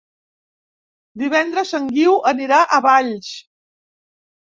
[1.21, 3.29] Divendres en Guiu anirà a Valls.